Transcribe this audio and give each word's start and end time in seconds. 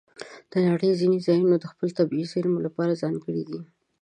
د 0.51 0.53
نړۍ 0.67 0.91
ځینې 1.01 1.17
ځایونه 1.27 1.55
د 1.59 1.65
خپلو 1.71 1.91
طبیعي 1.99 2.25
زیرمو 2.31 2.59
لپاره 2.65 2.99
ځانګړي 3.01 3.43
دي. 3.49 3.61